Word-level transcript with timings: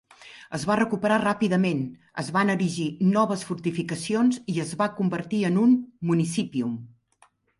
Es 0.57 0.63
va 0.67 0.75
recuperar 0.77 1.17
ràpidament, 1.23 1.83
es 2.23 2.31
van 2.37 2.51
erigir 2.53 2.87
noves 3.11 3.45
fortificacions 3.49 4.41
i 4.55 4.57
es 4.65 4.73
va 4.81 4.89
convertir 5.01 5.43
en 5.53 5.63
un 5.67 5.77
"municipium". 6.13 6.75